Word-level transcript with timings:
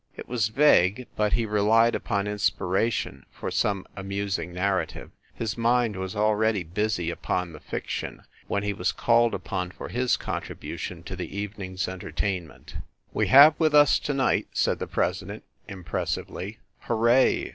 It 0.17 0.27
was 0.27 0.47
vague, 0.47 1.05
but 1.15 1.33
he 1.33 1.45
relied 1.45 1.93
upon 1.93 2.25
inspiration 2.25 3.23
for 3.29 3.51
some 3.51 3.85
amusing 3.95 4.51
nar 4.51 4.83
rative. 4.83 5.11
His 5.31 5.55
mind 5.59 5.95
was 5.95 6.15
already 6.15 6.63
busy 6.63 7.11
upon 7.11 7.53
the 7.53 7.59
fiction 7.59 8.23
when 8.47 8.63
he 8.63 8.73
was 8.73 8.91
called 8.91 9.35
upon 9.35 9.69
for 9.69 9.89
his 9.89 10.17
contribution 10.17 11.03
to 11.03 11.15
the 11.15 11.37
evening 11.37 11.73
s 11.73 11.87
entertainment. 11.87 12.77
"We 13.13 13.27
have 13.27 13.53
with 13.59 13.75
us 13.75 13.99
to 13.99 14.13
night," 14.15 14.47
said 14.53 14.79
the 14.79 14.87
president, 14.87 15.43
impressively 15.67 16.57
"Hooray!" 16.87 17.49